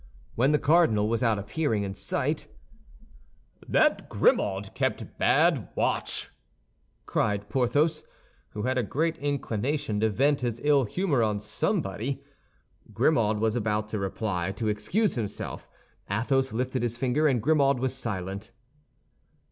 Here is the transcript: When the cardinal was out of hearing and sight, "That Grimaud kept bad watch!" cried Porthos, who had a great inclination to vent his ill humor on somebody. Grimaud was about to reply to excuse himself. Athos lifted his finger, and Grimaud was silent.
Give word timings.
When 0.33 0.51
the 0.51 0.57
cardinal 0.57 1.07
was 1.07 1.21
out 1.21 1.37
of 1.37 1.51
hearing 1.51 1.85
and 1.85 1.95
sight, 1.95 2.47
"That 3.69 4.09
Grimaud 4.09 4.73
kept 4.73 5.19
bad 5.19 5.69
watch!" 5.75 6.31
cried 7.05 7.49
Porthos, 7.49 8.03
who 8.53 8.63
had 8.63 8.79
a 8.79 8.83
great 8.83 9.19
inclination 9.19 9.99
to 9.99 10.09
vent 10.09 10.41
his 10.41 10.59
ill 10.63 10.85
humor 10.85 11.21
on 11.21 11.37
somebody. 11.39 12.23
Grimaud 12.91 13.37
was 13.37 13.55
about 13.55 13.89
to 13.89 13.99
reply 13.99 14.51
to 14.53 14.69
excuse 14.69 15.13
himself. 15.13 15.69
Athos 16.09 16.51
lifted 16.51 16.81
his 16.81 16.97
finger, 16.97 17.27
and 17.27 17.39
Grimaud 17.39 17.77
was 17.77 17.93
silent. 17.93 18.49